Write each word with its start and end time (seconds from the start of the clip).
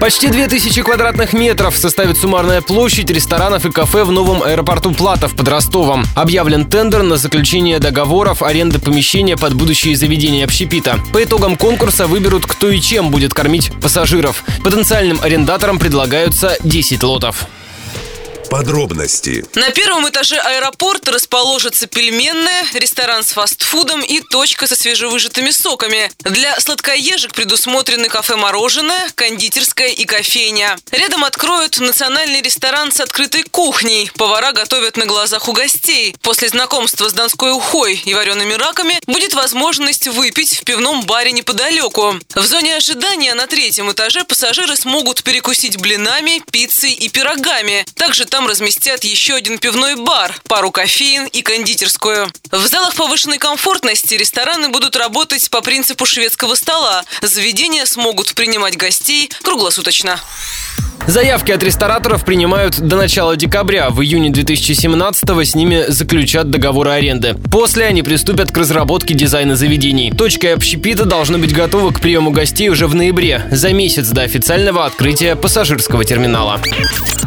Почти 0.00 0.28
2000 0.28 0.82
квадратных 0.82 1.32
метров 1.32 1.76
составит 1.76 2.16
суммарная 2.16 2.60
площадь 2.60 3.10
ресторанов 3.10 3.66
и 3.66 3.72
кафе 3.72 4.04
в 4.04 4.12
новом 4.12 4.44
аэропорту 4.44 4.92
Платов 4.92 5.34
под 5.34 5.48
Ростовом. 5.48 6.04
Объявлен 6.14 6.66
тендер 6.66 7.02
на 7.02 7.16
заключение 7.16 7.80
договоров 7.80 8.42
аренды 8.42 8.78
помещения 8.78 9.36
под 9.36 9.54
будущие 9.54 9.96
заведения 9.96 10.44
общепита. 10.44 11.00
По 11.12 11.24
итогам 11.24 11.56
конкурса 11.56 12.06
выберут, 12.06 12.46
кто 12.46 12.70
и 12.70 12.80
чем 12.80 13.10
будет 13.10 13.34
кормить 13.34 13.72
пассажиров. 13.82 14.44
Потенциальным 14.62 15.18
арендаторам 15.20 15.80
предлагаются 15.80 16.56
10 16.62 17.02
лотов. 17.02 17.48
Подробности. 18.50 19.44
На 19.54 19.70
первом 19.70 20.08
этаже 20.08 20.36
аэропорта 20.36 21.12
расположится 21.12 21.86
пельменная, 21.86 22.64
ресторан 22.72 23.22
с 23.22 23.32
фастфудом 23.32 24.00
и 24.00 24.20
точка 24.20 24.66
со 24.66 24.74
свежевыжатыми 24.74 25.50
соками. 25.50 26.10
Для 26.20 26.58
сладкоежек 26.58 27.34
предусмотрены 27.34 28.08
кафе-мороженое, 28.08 29.10
кондитерская 29.14 29.88
и 29.88 30.04
кофейня. 30.06 30.78
Рядом 30.92 31.24
откроют 31.24 31.78
национальный 31.78 32.40
ресторан 32.40 32.90
с 32.90 33.00
открытой 33.00 33.42
кухней. 33.42 34.10
Повара 34.16 34.52
готовят 34.52 34.96
на 34.96 35.04
глазах 35.04 35.48
у 35.48 35.52
гостей. 35.52 36.16
После 36.22 36.48
знакомства 36.48 37.08
с 37.08 37.12
донской 37.12 37.52
ухой 37.52 38.00
и 38.02 38.14
вареными 38.14 38.54
раками 38.54 38.98
будет 39.06 39.34
возможность 39.34 40.08
выпить 40.08 40.56
в 40.56 40.64
пивном 40.64 41.04
баре 41.04 41.32
неподалеку. 41.32 42.14
В 42.34 42.46
зоне 42.46 42.76
ожидания 42.76 43.34
на 43.34 43.46
третьем 43.46 43.92
этаже 43.92 44.24
пассажиры 44.24 44.74
смогут 44.74 45.22
перекусить 45.22 45.76
блинами, 45.76 46.42
пиццей 46.50 46.92
и 46.92 47.08
пирогами. 47.10 47.84
Также 47.94 48.24
там 48.24 48.37
разместят 48.46 49.04
еще 49.04 49.34
один 49.34 49.58
пивной 49.58 49.96
бар, 49.96 50.34
пару 50.46 50.70
кофеин 50.70 51.26
и 51.26 51.42
кондитерскую. 51.42 52.30
В 52.50 52.66
залах 52.66 52.94
повышенной 52.94 53.38
комфортности 53.38 54.14
рестораны 54.14 54.68
будут 54.68 54.96
работать 54.96 55.50
по 55.50 55.60
принципу 55.60 56.06
шведского 56.06 56.54
стола. 56.54 57.04
Заведения 57.22 57.84
смогут 57.86 58.34
принимать 58.34 58.76
гостей 58.76 59.30
круглосуточно. 59.42 60.20
Заявки 61.08 61.52
от 61.52 61.62
рестораторов 61.62 62.24
принимают 62.26 62.78
до 62.78 62.96
начала 62.96 63.34
декабря. 63.34 63.88
В 63.88 64.02
июне 64.02 64.28
2017 64.28 65.30
с 65.30 65.54
ними 65.54 65.84
заключат 65.88 66.50
договоры 66.50 66.90
аренды. 66.90 67.34
После 67.50 67.86
они 67.86 68.02
приступят 68.02 68.52
к 68.52 68.58
разработке 68.58 69.14
дизайна 69.14 69.56
заведений. 69.56 70.10
Точка 70.10 70.52
общепита 70.52 71.06
должна 71.06 71.38
быть 71.38 71.54
готова 71.54 71.92
к 71.92 72.00
приему 72.00 72.30
гостей 72.30 72.68
уже 72.68 72.86
в 72.86 72.94
ноябре, 72.94 73.46
за 73.50 73.72
месяц 73.72 74.08
до 74.08 74.20
официального 74.20 74.84
открытия 74.84 75.34
пассажирского 75.34 76.04
терминала. 76.04 76.60